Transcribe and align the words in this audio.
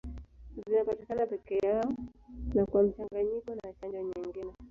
Zinapatikana 0.65 1.25
peke 1.25 1.57
yao 1.65 1.93
na 2.53 2.65
kwa 2.65 2.83
mchanganyiko 2.83 3.55
na 3.55 3.73
chanjo 3.73 4.01
nyingine. 4.01 4.51